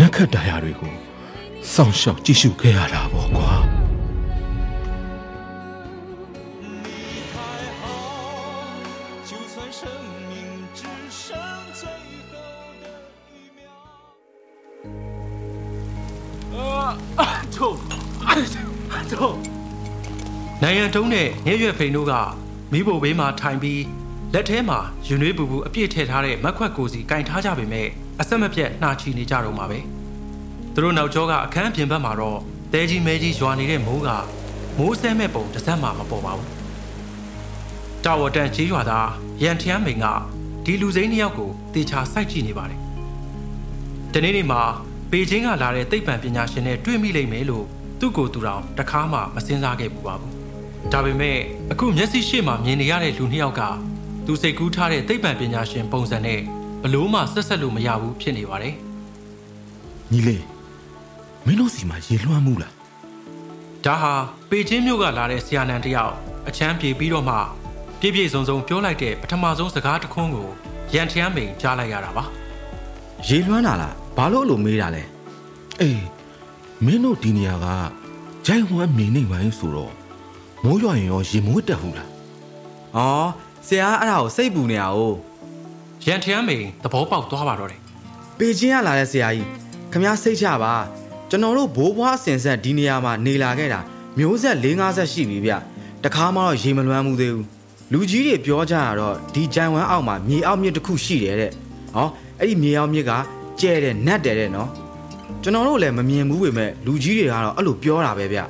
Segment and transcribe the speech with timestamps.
[0.00, 0.94] နက်ခတ်တရားတွေကို
[1.72, 3.50] စောင့်ရှောက်ကြည့်ရှုခဲ့ရတာပေါ့ကွာ
[19.12, 19.36] တို့
[20.62, 22.12] နိုင်ငံတုံးနဲ့ရဲရွက်ဖိန်တို့က
[22.72, 23.82] မိဖို့ဘေးမှာထိုင်ပြီး
[24.34, 27.88] လက်ထဲမှာယူနွေးပူပူအပြည့်ထည့်ထားတဲ့မက်ခွက်ကိုစီကင်ထားကြပေမဲ့
[28.22, 29.78] အဆက်မပြတ်နှာချီနေကြတော့မှာပဲ
[30.74, 32.38] သူတို့နောက်ကျောကအခန်းပြင်ဘက်မှာတော့
[32.72, 34.08] တဲကြီးမဲကြီးရွာနေတဲ့မိုးက
[34.78, 36.48] မိုးဆဲမဲ့ပုံတစ်စက်မှမပေါ်ပါဘူး
[38.04, 39.08] တာဝတန်ကြီးရွာသား
[39.42, 40.06] ရန်ထျမ်းမိန်က
[40.64, 42.80] ဒီလူစိမ်းနှစ်ယောက်ကိုတေချာစိုက်ကြည့်နေပါတယ်
[44.12, 44.62] ဒီနေ့နေ့မှာ
[45.10, 47.66] ပေချင်းကလာတဲ့သိပ္ပံပညာရှင်နဲ့တွေ့မိလိမ့်မယ်လို့
[48.00, 50.32] သူ့ကိုယ်သူတော်တခါမှမစင်စားခဲ့ဘူးပါဘူး
[50.92, 51.38] ဒါပေမဲ့
[51.72, 53.62] အခုမျက်စိရှေ့မှာမြင်နေရတဲ့လူနှစ်ယောက်က
[54.26, 56.40] သူစိတ်ကူးထားတဲ့သိပ္ပံပညာရှင်ပုံစံနဲ့
[56.82, 58.74] ဘလို့မှဆက်ဆက်လို့မရဘူးဖြစ်နေပါတယ်
[60.12, 60.44] ညီလေး
[61.46, 62.72] မင်းတို့စီမှာရေလွှမ်းမှုလား။
[63.84, 64.12] ဒါဟာ
[64.50, 66.14] ပေချင်းမြို့ကလာတဲ့ဆရာနန်တစ်ယောက်
[66.48, 67.36] အချမ်းပြေပြီးတော့မှ
[68.00, 70.48] ပြည့်ပြည့်စုံစုံပြောလိုက်တဲ့ပထမဆုံးစကားတစ်ခွန်းကို
[70.92, 72.24] ရန်ထျမ်းမိန်ကြားလိုက်ရတာပါ
[73.28, 75.02] ရေလွှမ်းတာလားဘာလို့အဲ့လိုမေးတာလဲ
[75.80, 76.04] အေး
[76.84, 77.66] မင်းတို့ဒီနေရာက
[78.46, 79.92] ဂျိုင်ဝမ်မြေနေပိုင်းဆိုတော့
[80.64, 82.08] မိုးရွာရင်ရောရေမိုးတက်ဘူးလား
[82.96, 83.00] ဩ
[83.66, 84.98] ဆရာအဲ့ဒါကိုစိတ်ပူနေတာ哦။
[86.06, 87.80] ရန်ထျမ်းမိန်သဘောပေါက်သွားပါတော့တယ်
[88.38, 89.48] ပေချင်းကလာတဲ့ဆရာကြီး
[89.92, 90.72] ခမ ्या စိတ်ချပါ
[91.30, 93.80] ကျွန်တော်တို့ဘိုးဘွားအစင်ဆက်ဒီနေရာမှာနေလာခဲ့တာ
[94.18, 95.52] မျိုးဆက်၄50ဆက်ရှိပြီဗျ
[96.04, 97.46] တခါမှတော့ရေမလွှမ်းမှုသေးဘူး
[97.92, 101.52] လူကြီးတွေပြောကြတာတော့ဒီဂျိုင်ဝမ်အောက်မှာမြေအောက်မြစ်တစ်ခုရှိတယ်တဲ့
[101.94, 102.08] ဟော
[102.38, 103.12] အဲ့ဒီမြေအောက်မြစ်က
[103.60, 104.68] ကျဲတယ်နတ်တယ်တဲ့နော်
[105.42, 108.40] ကျွန်တော်တို့လည်းမမြင်ဘူးပေမဲ့လူကြီးတွေကတော့အဲ့လိုပြောတာပဲဗျ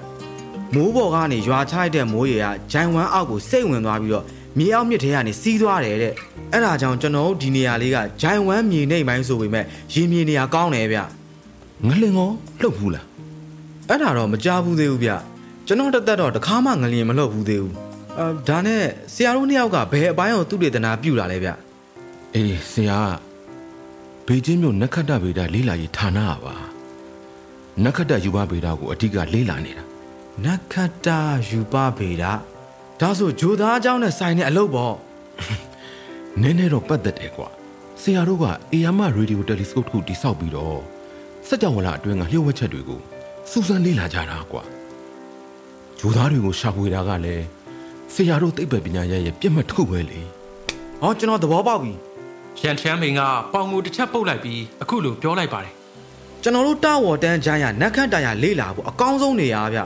[0.74, 4.24] မိုးပေါ်ကနေရွာချလိုက်တဲ့မိုးရေကဂျိုင်ဝမ်အောက်ကိုစိတ်ဝင်သွားပြီးတော့
[4.58, 6.12] မြေအောက်မြစ်ထဲကနေစီးသွားတယ်တဲ့
[6.52, 10.98] အဲ့ဒါကြောင့်ကျွန်တော်တို့ဒီနေရာလေးကဂျိုင်ဝမ်မြေနေပိုင်းဆိုပေမဲ့ရေမြေနေရာကောင်းတယ်ဗျ
[11.86, 12.30] ငလင်ရော
[12.60, 13.06] လှုပ်ဘူးလား
[13.88, 15.10] အဲ့ဒါတော့မကြားဘူးသေးဘူးဗျ
[15.66, 17.74] ကျွန်တော်တက်တက်တော့တခါမှငလျင်မလှုပ်ဘူးသေးဘူး
[18.18, 18.82] အာဒါနဲ့
[19.14, 21.48] ဆရာတို့နှစ်ယောက်ကဘယ်အပိုင်းကိုသူတေသနာပြုတာလဲဗျ
[22.34, 23.14] အေးဆရာက
[24.26, 26.56] ဘေကျင်းမြို့နက္ခတ္တဗေဒလေးလာရေးဌာနကပါ
[27.84, 29.84] နက္ခတ္တယူပဗေဒကိုအဓိကလေးလာနေတာ
[30.44, 31.08] နက္ခတ္တ
[31.48, 32.24] ယူပဗေဒ
[33.02, 34.94] ဒါဆိုဂျိုသားအကြောင်းနဲ့ဆိုင်တဲ့အလုပ်ပေါ့
[36.42, 37.48] နည်းနည်းတော့ပတ်သက်တယ်ကွာ
[38.02, 40.80] ဆရာတို့ကအေယာမရေဒီယိုတယ်လီစကုပ်တစ်ခုတိစောက်ပြီးတော့
[41.46, 43.00] စက်ကြောင်ဝလာအတွင်းကလျှို့ဝှက်ချက်တွေကို
[43.50, 44.62] စူးစမ်းလေ့လာကြတာကွာ
[45.98, 47.44] ဂျိုသားတွေကိုရှာဖွေတာကလည်း
[48.14, 50.20] ဆရာတို့သိပ္ပံပညာရဲ့ရဲ့ပြည့်မှတ်တစ်ခုပဲလေ
[51.02, 51.92] ဟောကျွန်တော်သဘောပေါက်ပြီ။
[52.60, 53.20] ရန်ထျမ်းမိန်က
[53.52, 55.72] ပေါင်ကိုတစ်ချက်ပုတ်လိုက်ပြီးအခုလိုပြောလိုက်ပါတယ်
[56.42, 59.80] ကျွန်တော်တို့တာဝေါ်တန်းချမ်းရနက်ခန့်တန်ရလေးလာဖို့အကောင်းဆုံးနေရဗျ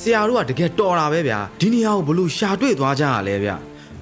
[0.00, 3.50] ဆရာတို့ကတကယ်တော်တာပဲဗျာဒီနေရာကိုဘလို့ရှာတွေ့သွားကြရလဲဗျ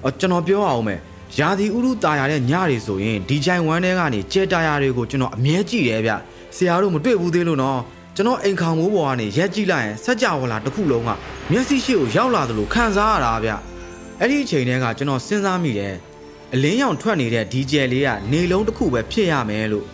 [0.03, 0.99] အော်ကျွန်တော်ပြောအောင်မယ်
[1.39, 6.11] ရာသီဥတုတာယာတဲ့ညတွေဆိုရင်ဒီဂျိုင်ဝမ်ထဲကနေကျဲတာယာတွေကိုကျွန်တော်အမြဲကြည့်တယ်ဗျ
[6.55, 7.79] ဆရာတို့မတွေ့ဘူးသေးလို့နော်
[8.15, 11.09] ကျွန်တော်အိမ်ခေါင်မိုးပေါ်ကနေရက်ကြည့်လိုက်ရင်စက်ကြဝဠာတစ်ခုလုံးက
[11.51, 13.51] မျက်စိရှိကိုရောက်လာသလိုခံစားရတာဗျ
[14.19, 15.95] အဲ့ဒီအချိန်တည်းကကျွန်တော်စဉ်းစားမိတယ်
[16.53, 19.85] အလင်းရောင်ထွက်နေတဲ့ဒီဂျယ်လေးကနေလုံးတစ်ခုပဲဖြစ်ရမယ်လို့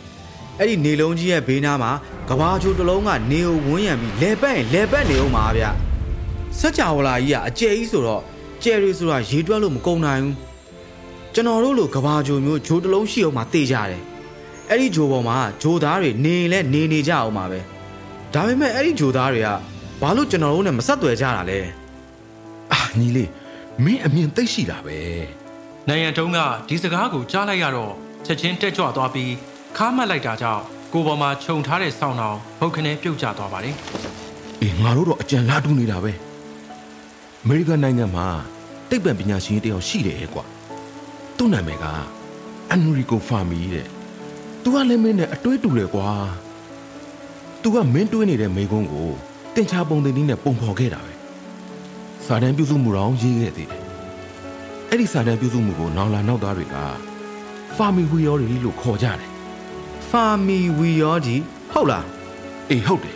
[0.60, 1.92] အဲ့ဒီနေလုံးကြီးရဲ့ဘေးနားမှာ
[2.30, 5.66] ကဘာချိုတစ်လုံးကနေကိုဝန်းရံပြီးလဲပတ်ရင်လဲပတ်နေအောင်ပါဗျ
[6.60, 8.22] စัจ java လာကြီးကအကျယ်ကြီးဆိုတော့
[8.64, 10.36] ကျယ်ရီဆိုတာရေတွက်လို့မကုန်နိုင်ဘူး
[11.34, 14.02] ကျွန်တော်တို့လိုကဘာချိုမျိုးဂျိုးတစ်လုံးရှိအောင်မှတေးကြတယ်
[14.70, 17.60] အဲ့ဒီဂျိုးပေါ်မှာဂျိုးသားတွေနေရင်လဲနေနေကြအောင်ပါပဲ
[18.34, 19.50] ဒါပေမဲ့အဲ့ဒီဂျိုးသားတွေက
[20.02, 21.60] ဘာလို့ကျွန်တော်တို့နဲ့မဆက်သွယ်ကြတာလဲ
[22.74, 23.30] အာညီလေး
[23.84, 24.98] မင်းအမြင်သိရှိတာပဲ။
[25.90, 26.38] နိုင်ရန်တုံးက
[26.70, 27.94] ဒီစကားကိုကြားလိုက်ရတော့
[28.26, 29.32] ချက်ချင်းတက်ကြွသွားပြီး
[29.78, 30.64] ခါမှတ်လိုက်တာကြောင့်
[30.94, 33.76] ကိုယ်ပေါ်မှာခြုံထားတဲ့ဆောင်းအောင်ဘုတ်ခနဲပြုတ်ကျသွားပါတယ်
[34.62, 36.12] အေးငါတို့တော့အကြံလာတူးနေတာပဲ
[37.48, 38.28] အမေရိကန်နိုင်ငံမှာ
[38.90, 40.46] သိပ္ပံပညာရှင်တယောက်ရှိတယ်ကွာ
[41.38, 41.86] သူ့နာမည်က
[42.70, 43.88] အန်ရီကိုဖာမီတဲ့
[44.64, 46.10] သူကလည်းမင်းနဲ့အတွေးတူတယ်ကွာ
[47.62, 49.10] သူကမင်းတွေးနေတဲ့မိကုန်းကို
[49.56, 51.14] တင်ချပုံတင်နည်းနဲ့ပုံဖော်ခဲ့တာပဲ
[52.26, 53.82] စာတန်းပြုစုမှုတော်ရေးခဲ့သေးတယ်
[54.90, 56.76] အဲ့ဒီစာတန်းပြုစုမှုကိုနောင်လာနောက်သားတွေက
[57.76, 59.32] ဖာမီဝီယော်ရီလို့ခေါ်ကြတယ်
[60.10, 61.36] ဖာမီဝီယောဒီ
[61.74, 62.06] ဟုတ်လား
[62.70, 63.16] အေးဟုတ်တယ်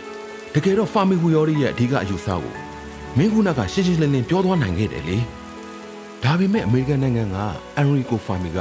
[0.54, 2.69] တကယ်တော့ဖာမီဝီယော်ရီရဲ့အဓိကအယူဆကို
[3.16, 5.18] မင်းခုနကရှင်းရှင်းလင်းလင်းပြောသွားနိုင်ခဲ့တယ်လေ
[6.22, 7.36] ဒါပေမဲ့အမေရိကန်နိုင်ငံက
[7.76, 8.58] အန်ရီကိုဖာမီက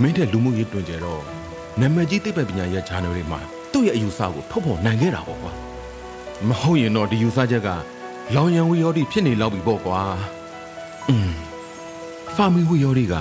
[0.00, 1.22] မင်းတဲ့လူမှုရေးတွင်ကြတော့
[1.80, 3.40] နာမည်ကြီးသိပ္ပံပညာရဲ့ channel တွေမှာ
[3.72, 5.52] သူ့ရဲ့အယူဆကိုထုတ်ဖော်နိုင်ခဲ့တာပေါ့ကွာ
[6.48, 7.68] မဟုတ်ရင်တော့ဒီယူဆချက်က
[8.34, 10.00] လောင်ရန်ဝီယော်ဒီဖြစ်နေလောက်ပြီပေါ့ကွာ
[11.08, 11.32] อืม
[12.34, 13.14] ဖာမီဝီယော်ဒီက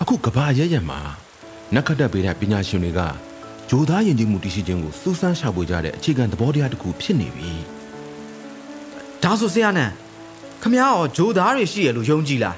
[0.00, 1.00] အခုကဘာရဲရဲမှာ
[1.74, 3.00] နက္ခတ္တပေတဲ့ပညာရှင်တွေက
[3.68, 7.52] ဂျိုသားယဉ်ကျေးမှုတည်ရှိခြင်းကိုစူးစမ်းရှာဖွေကြတဲ့အခြေခံသဘောတရားတစ်ခုဖြစ်နေပြီ
[9.23, 9.91] ဒါဆိုဆရာနန်
[10.61, 12.57] ခမ ्या ရောဂျိုသားတွေရှိရလို့ယုံကြည်လား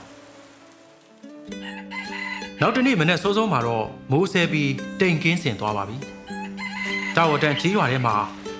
[2.61, 5.97] နောက်တနေ့မနေ့စောစောမှာတော့မိုးဆဲပြီးတိမ်ကင်းစင်သွားပါပြီ။
[7.15, 8.15] တာဝတန်ကြီးရွာထဲမှာ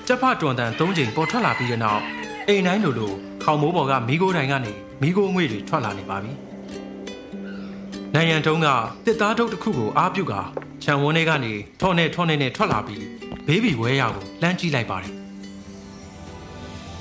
[0.08, 2.02] ကြက်ဖတွန်တန်၃ချိန်ပေါ်ထွက်လာပြီးတဲ့နောက်
[2.48, 3.12] အိမ်တိုင်းလိုလို
[3.44, 6.32] ခေါင်မိုးပေါ်ကမိโกတိုင်ကနေမိโกငွေတွေထွက်လာနေပါပြီ။
[8.16, 8.68] နိုင်ရန်တုံးက
[9.06, 10.42] တစ်သားထုတ်တစ်ခုကိုအားပြုကာ
[10.84, 13.04] ခြံဝန်းထဲကနေထော်နေထော်နေနဲ့ထွက်လာပြီး
[13.48, 15.19] ဘေးဘီဝဲရကိုလှမ်းကြည့်လိုက်ပါတယ်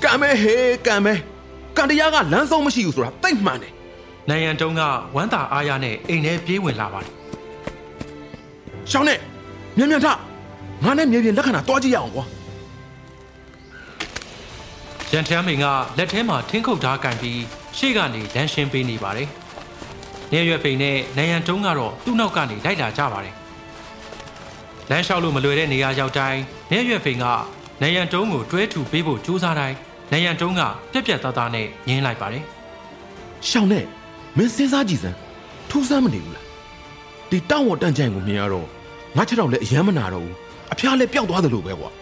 [0.04, 1.14] ကံမဲဟေးကံမဲ
[1.76, 3.72] ကံတရားကလမ်းဆုံးမရှိဘူးဆိုတာသိမှန်တယ်။
[4.28, 4.80] နိုင်ရန်တုံးက
[5.14, 7.12] ဝမ်းသာအားရနဲ့အိမ်ထဲပြေးဝင်လာပါတယ်
[8.90, 9.18] ရှောင်းနဲ့
[9.76, 10.08] မြန်မြန်ထ
[10.84, 12.24] ငါနဲ့မြေပြင်လက္ခဏာတွားကြည့်ရအောင်ကွာ။
[15.12, 15.66] ရန်ထမ်းမိန်က
[15.98, 17.40] လက်ထဲမှာထင်းခုတ်ထားကင်ပြီး
[17.76, 19.28] ရှေ့ကနေလမ်းရှင်းပေးနေပါတယ်။
[20.32, 23.34] နေရွယ်ဖိန်နဲ့နိုင်ရန်တုံးကတော့သူ့နောက်ကနေလိုက်လာကြပါတယ်။
[24.90, 27.24] လမ်းလျှောက်လို့မလွယ်တဲ့နေရာရောက်တိုင်းနေရွယ်ဖိန်က
[27.82, 29.76] နိုင်ရန်တုံးကိုတွဲထူပေးဖို့ကြိုးစားတိုင်း
[30.12, 30.60] နိုင်ရန်တုံးက
[30.92, 32.44] ပြက်ပြက်သားသားနဲ့ငင်းလိုက်ပါတယ်
[33.48, 33.84] ရှောင်းနဲ့
[34.36, 35.16] မင်းစဉ်းစားကြည့်စမ်း
[35.70, 36.46] ထူးဆန်းမနေဘူးလား
[37.30, 38.66] ဒီတောင်းဝတန့်ကြိုင်ကိုမြင်ရတော့
[39.16, 40.36] ငါချက်တော့လည်းအယမ်းမနာတော့ဘူး
[40.72, 41.90] အဖျားလည်းပျောက်သွားတယ်လို့ပဲကွာ။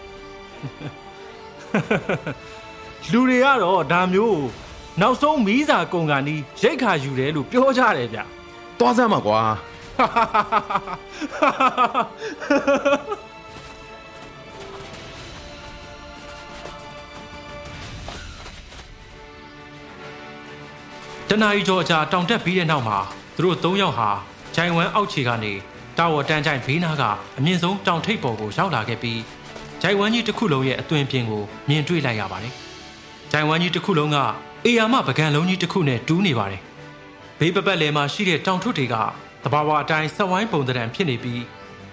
[3.11, 4.39] လူတွေကတော့ဒါမျိုး
[5.01, 8.19] နောက်ဆုံးမီးစာကုန်ကန်ဒီရိတ်ခါယူတယ်လို့ပြောကြတယ်ဗျ
[8.79, 9.39] သွားစမ်းပါကွာ။
[21.31, 22.97] တနာရီကျော်အကြာတောင်တက်ပြီးတဲ့နောက်မှာ
[23.35, 24.09] သူတို့၃ယောက်ဟာ
[24.55, 25.53] ဂျိုင်ဝမ်အောက်ခြေကနေ
[25.97, 27.03] တာဝတန်းကြိုင်ဘေးနားက
[27.37, 29.21] အမြင့်ဆုံးတောင်ထိပ်ပေါ်ကိုရောက်လာခဲ့ပြီး
[29.81, 32.53] ဂျိုင်ဝမ်ကြီးတစ်ခုလုံးရဲ့အသွင်ပြင်ကိုမြင်တွေ့လိုက်ရပါတယ်။
[33.31, 34.17] ဂျိုင်ဝမ်ကြီးတစ်ခုလုံးက
[34.65, 36.61] အေယာမပကံလုံးကြီးတစ်ခုနဲ့တူးနေပါတယ်။
[37.39, 38.95] ဘေးပပတ်လယ်မှာရှိတဲ့တောင်ထွတ်တွေက
[39.43, 41.41] တဘာဝအတိုင်းဆက်ဝိုင်းပုံသဏ္ဍာန်ဖြစ်နေပြီး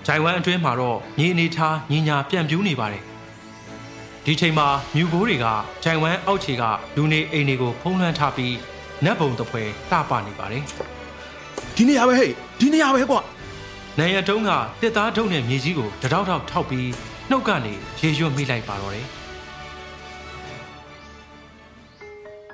[0.06, 3.02] ဂျိုင်ဝမ်အတွင်းမှာတော့မြေအနေထားညီညာပြန့်ပြူးနေပါတယ်။
[4.24, 5.46] ဒီချိန်မှာမြူဘိုးတွေက
[5.84, 6.64] ဂျိုင်ဝမ်အောက်ခြေက
[6.96, 8.54] လူနေအိမ်တွေကိုဖုံးလွှမ်းထားပြီး
[9.04, 10.62] နတ်ဘုံတစ်ဖွဲလှပနေပါတယ်။
[11.76, 13.20] ဒီနေရာပဲဟဲ့ဒီနေရာပဲကွာ
[13.98, 14.50] နိုင်ရတုံးက
[14.82, 16.88] တစ်သားထုံနဲ့မြေကြီးကိုတတောက်တောက်ထောက်ပြီး
[17.30, 19.06] နှုတ်ကနေရေရွတ်မိလိုက်ပါတော့တယ်။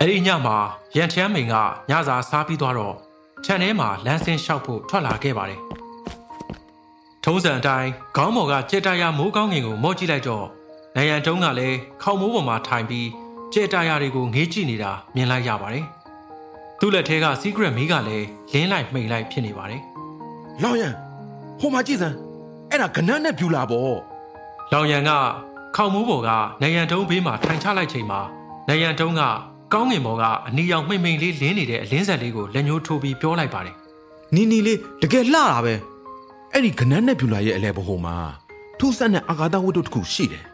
[0.01, 0.57] အဲ့ဒီညမှာ
[0.97, 1.55] ရန်ချမ်းမိန်က
[1.91, 2.97] ညစာစားပြီးသွားတော့
[3.45, 5.61] ခြံထဲမှာလမ်းဆင်းလျှောက်ဖို့ထွက်လာခဲ့ပါတယ်။
[7.25, 10.47] ထုံးစံအတိုင်းခေါင်းပေါ်ကကြက်တရာမိုးကောင်းငင်ကိုမော့ကြည့်လိုက်တော့
[10.97, 13.09] နိုင်ရန်တုံးကလည်းခေါင်းမိုးပေါ်မှာထိုင်ပြီး
[13.53, 15.87] ကြက်တရာတွေကိုငေးကြည့်နေတာမြင်လိုက်ရပါတယ်။
[16.85, 19.81] သူ့လက်ထဲက secret မီးကလည်းလင်းလိုက်မှိန်လိုက်ဖြစ်နေပါတယ်။
[20.63, 20.93] လောင်ရန်
[21.61, 22.17] ဟိုမှာကြည့်စမ်း
[22.71, 23.97] အဲ့ဒါကနန်းနဲ့ဖြူလာပေါ့
[24.73, 25.11] လောင်ရန်က
[25.77, 26.31] ခေါင်မိုးပေါ်က
[26.63, 28.21] နိုင်ရန်တုံးဘေးမှာထိုင်ချလိုက်ချိန်မှာ
[28.69, 29.23] နိုင်ရန်တုံးက
[29.73, 33.77] ကောင်းငင်ပေါ်ကအနီရောင်မှိမ့်မှိန်လေးလင်းနေတဲ့အလင်းဆက်လေးကိုလက်ညှိုးထိုးပြီးပြောလိုက်ပါတယ်
[34.35, 35.75] နီနီလေးတကယ်လှတာပဲ
[36.53, 38.17] အဲ့ဒီကနန်းနဲ့ဖြူလာရဲ့အလဲဘဟုံမှာ
[38.79, 40.45] ထူးဆန်းတဲ့အာဂါသဝတ္ထုတစ်ခုရှိတယ်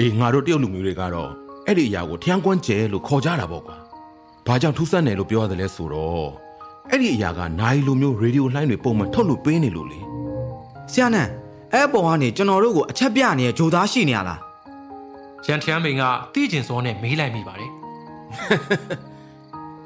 [0.00, 1.30] အေးငါတို့တရုတ်လူမျိုးတွေကတော့
[1.66, 3.76] အဲ့ဒီအရာကိုထျံကွမ်းကျဲလို့ခေါ်ကြတာပေါ့ကွာ
[4.46, 6.28] ဘာကြောင့်ထူးဆန်းတယ်လို့ပြောရတယ်လဲဆိုတော့
[6.90, 10.00] အဲ့ဒီအရာကနိုင်လိုမျိုးရေဒီယိုလှိုင်းတွေပုံမှန်ထုတ်လို့ပေးနေလို့လေ
[10.92, 11.28] ဆရာနန်
[11.72, 14.38] အဲ့ပေါ်ကနေကျွန်တော်တို့ကိုအချက်ပြနေတဲ့ဂျိုသားရှိနေရလား။
[15.46, 16.02] ရန်ထျမ်းမိန်က
[16.34, 17.70] တိကျင်စောနဲ့မေးလိုက်မိပါတယ်။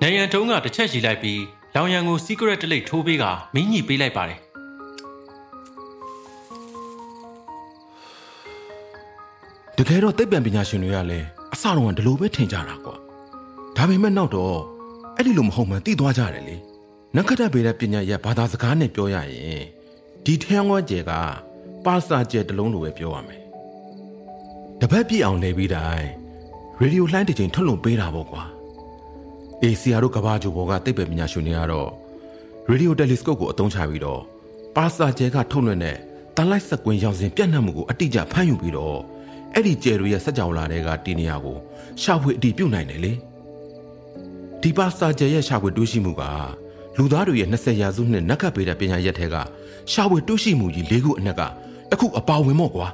[0.03, 1.43] နိုင်ရန်တုံးကတစ်ချက်ရီလိုက်ပြီး
[1.75, 4.39] လောင်ရန်ကို secret တလိပ်ထိုးပေးကမင်းညှိပေးလိုက်ပါတယ်
[9.79, 12.97] တကယ်တော့သိပ္ပံပညာရှင်တွေကလည်းအစတော့ကဒီလိုပဲထင်ကြတာကွာ
[13.77, 14.59] ဒါပေမဲ့နောက်တော့
[15.17, 16.57] အဲ့ဒီလိုမဟုတ်မှန်သိသွားကြတယ်လေ
[17.17, 19.65] နက္ခတ္တပေတဲ့ပညာရဲ့ဘာသာစကားနဲ့ပြောရရင်
[20.25, 21.13] ဒီထျံဝဲကျဲက
[21.85, 23.43] ပါစာကျဲတစ်လုံးလိုပဲပြောရမယ်
[24.81, 26.09] တပတ်ပြည့်အောင်လဲပြီးတိုင်း
[26.81, 28.45] ရေဒီယိုလှိုင်းတစ်ချိန်ထုတ်လွှင့်ပေးတာပေါ့ကွာ
[29.63, 31.91] အေးစီယာတို့ကဘာဂျိုဘောကသိပ္ပံပညာရှင်တွေကတော့
[32.69, 34.21] ရေဒီယိုတယ်လီစကုပ်ကိုအသုံးချပြီးတော့
[34.77, 35.97] ပါစာကျဲကထုတ်လွှင့်တဲ့
[36.37, 38.99] တန်လိုက်စက်ကွင်းရောက်စဉ်ပြန့်နှံ့မှုကိုအတိအကျဖမ်းယူပြီးတော့
[39.55, 41.57] အဲ့ဒီကျဲတွေရဲ့စက်ကြောင်လာတွေကတီနေယာကို
[42.03, 43.13] ရှာဖွေအတည်ပြုနိုင်တယ်လေ
[44.67, 46.23] ဒီပါစာကျဲရဲ့ရှာဖွေတွေးရှိမှုက
[46.97, 49.35] လူသားတွေရဲ့20ရာစုနှစ်နက်ခတ်ပေးတဲ့ပညာရက်ထဲက
[49.93, 51.43] ရှာဖွေတွေးရှိမှုကြီး၄ခုအနက်က
[51.91, 52.89] တစ်ခုအပါဝင်မော့ကွာ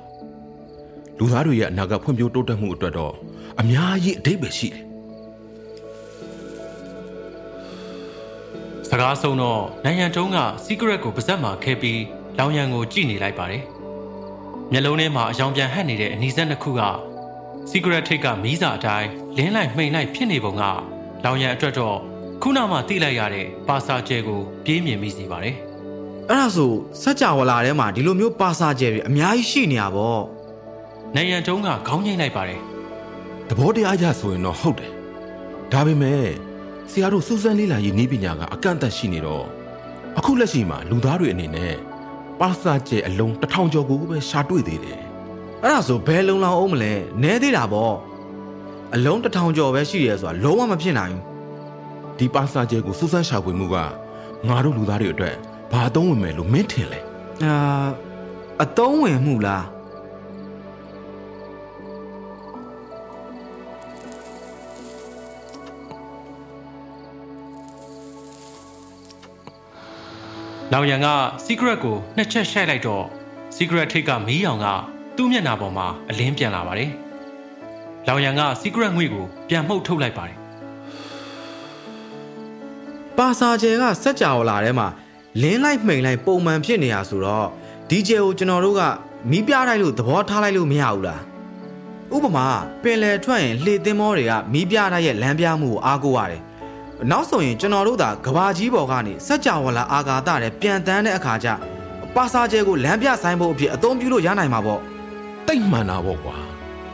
[1.18, 3.12] လူလူသားတွေရဲ့အနာဂတ်ဖွံ့ဖြိုးတိုးတက်မှုအတွက်တော့
[3.60, 4.82] အများကြီးအဓိပ္ပာယ်ရှိတယ်
[8.88, 12.02] စကားဆုံးတော့နိုင်ငံတုံးက secret ကိုပါဇက်မှာခဲပြီး
[12.38, 13.62] လောင်ရန်ကိုကြည့်နေလိုက်ပါတယ်
[14.72, 16.82] မျက်လုံးထဲမှာအယောင်ပြန်ဟပ်နေတဲ့အနီးစက်နှစ်ခုက
[17.70, 20.64] secret ထိတ်ကမီးစာအတိုင်းလင်းလိုက်မှိန်လိုက်ဖြစ်နေပုံက
[21.24, 21.96] လောင်ရန်အတွက်တော့
[22.42, 25.56] ခုနမှသိလိုက်ရတဲ့ပါစာကျဲကိုပြေးမြင်မိစေပါတယ်
[26.28, 30.18] အဲ့ဒါဆိုစัจ java လာထဲမှာဒီလိုမျိုးပါစာကျဲတွေအများကြီးရှိနေရပါဘော
[31.14, 32.60] နိုင်ငံတုံးကခေါင်းငိမ့်လိုက်ပါတယ်
[33.48, 34.90] သဘောတရားအရဆိုရင်တော့ဟုတ်တယ်
[35.72, 36.26] ဒါပေမဲ့
[36.90, 39.44] ဆရာတို့စူးစမ်းလေ့လာရေးနည်းပညာကအကန့်အသတ်ရှိနေတော့
[40.18, 41.74] အခုလက်ရှိမှာလူသားတွေအနေနဲ့
[42.40, 45.00] ပါစာကျဲအလုံးတစ်ထောင်ကျော်ကိုပဲရှာတွေ့သေးတယ်
[45.62, 47.94] အဲ့ဒါဆိုဘယ်လုံလောက်အောင်မလဲနဲသေးတာပေါ့
[48.96, 51.22] အလုံးတစ်ထောင်ကျော်ပဲရှိရဲဆိုတာလုံးဝမဖြစ်နိုင်ဘူး
[52.18, 53.76] ဒီပါစာကျဲကိုစူးစမ်းရှာဖွေမှုက
[54.48, 55.36] ငါတို့လူသားတွေအတွက်
[55.72, 57.00] ဘာအသုံးဝင်မယ်လို့မင်းထင်လဲ
[57.44, 57.54] အာ
[58.62, 59.66] အတုံးဝင်မှုလား
[70.72, 71.08] လောင်ရန်က
[71.44, 73.04] secret ကိုနှစ်ချက်ရှိုက်လိုက်တော့
[73.56, 74.66] secret ထိတ်ကမီးရောင်က
[75.16, 76.90] သူ့မျက်နှာပေါ်မှာအလင်းပြန်လာပါတယ်
[78.06, 80.36] လောင်ရန်က secret ငွေကိုပြန်မှုတ်ထုတ်လိုက်ပါတယ်
[83.18, 84.88] ပါစာကျဲကစัจ java လာထဲမှာ
[85.42, 87.46] လင်းလိုက်မှိန်လိုက်ပုံမှန်ဖြစ်နေရဆိုတော့
[87.88, 88.82] ဒီကျဲကိုကျွန်တော်တို့က
[89.30, 91.20] မီးပြလိုက်လို့သဘောထားလိုက်လို့မရဘူးလား
[92.14, 92.46] ဥပမာ
[92.82, 96.42] ပင်လယ်ထွက်ရင်လှေသင်းမောတွေကမီးပြတဲ့ရဲ့လမ်းပြမှုကိုအားကိုးရတယ်
[97.10, 101.48] နောက်ဆိုရင်ကျွန်တော်တို့သာကဘာကြီးပေါ်ကနေစัจ java လာအာကာသတဲ့ပြန်တန်းတဲ့အခါကျ
[102.14, 104.80] ပါစာကျဲကိုလမ်းပြဆိုင်ဖို့အဖြစ်အသုံးပြုလို့ရနိုင်မှာပေါ့
[105.46, 106.36] တိတ်မှန်တာပေါ့ကွာ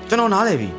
[0.09, 0.71] ကျွန်တော်နားလည်ပြီ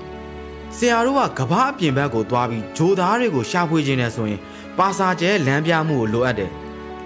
[0.77, 4.39] ဆရာတို့ကကဘာအပြင်ဘက်ကိုသွားပြီးဂျိုသားတွေကိုရှာဖွေခြင်းနဲ့ဆိုရင်
[4.77, 6.51] ပါစာကျဲလမ်းပြမှုကိုလိုအပ်တယ်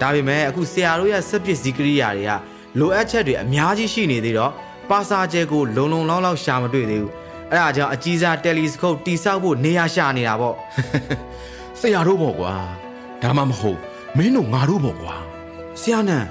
[0.00, 2.32] ဒါပေမဲ့အခုဆရာတို့ရဲ့စက်ပစ္စည်းကိရိယာတွေက
[2.78, 4.52] လိုအပ်ချက်တွေအများကြီးရှိနေသေးတော့
[4.90, 7.12] ပါစာကျဲကိုလုံလုံလောက်လောက်ရှာမတွေ့သေးဘူး
[7.50, 10.54] အဲ့ဒါကြောင့်အကြီးစားတယ်လီစကုပ်တိစောက်ဖို့နေရာရှာနေတာပေါ့
[11.80, 12.52] ဆရာတို့ပေါ့ကွာ
[13.22, 13.78] ဒါမှမဟုတ်
[14.16, 15.14] မင်းတို့ငါတို့ပေါ့ကွာ
[15.80, 16.24] ဆရာနန်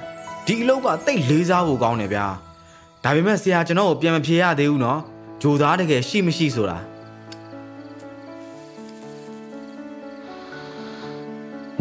[0.48, 2.25] ဒီအလုပ်ကတိတ်လေးစားဖို့ကောင်းတယ်ဗျာ
[3.04, 5.00] ဒါပေမဲ့ဆရာကျွန်တော်ကိုပြန်မဖြေရသေးဘူးနော်
[5.42, 6.78] ဂျိုသားတကယ်ရှိမရှိဆိုတာ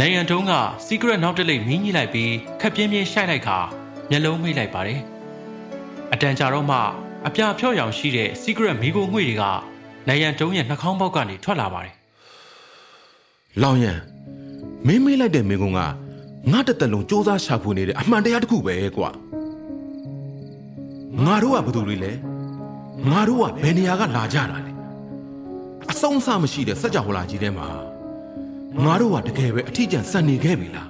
[0.01, 0.53] နိုင်ငံတုံးက
[0.87, 3.59] secret နောက်တစ်လိပ်မီးညှိလိုက်ပြီးခက်ပြင်းပြင်းရှိုက်လိုက်ခါ
[4.11, 5.01] မျက်လုံးမိတ်လိုက်ပါတယ်
[6.13, 6.79] အတန်ကြာတော့မှ
[7.27, 9.45] အပြာဖြော့ရောင်ရှိတဲ့ secret မီးကိုငွေတွေက
[10.09, 11.95] နိုင်ငံတုံးရဲ့နှာခေါင်းပေါက်ကနေထွက်လာပါတယ်
[13.63, 13.99] လောင်ရန်
[14.87, 19.11] မင်းမေးလိုက်တဲ့မင်းကငါတစ်သက်လုံးစူးစမ်းရှာဖွေနေတဲ့အမှန်တရားတစ်ခုပဲကွာ
[21.25, 22.13] ငါတို့ကဘယ်သူတွေလဲ
[23.11, 24.73] ငါတို့ကဘယ်နေရာကလာကြတာလဲ
[25.91, 27.92] အဆုံးအစမရှိတဲ့စัจ java လာကြီးထဲမှာ
[28.85, 30.89] ငါတို့ကတကယ်ပဲအထီးကျန်စံနေခဲ့ပြီလား